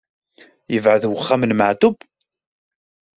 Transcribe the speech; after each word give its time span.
Yebɛed 0.73 1.03
uxxam 1.11 1.43
n 1.45 1.51
Maɛṭub? 1.59 1.95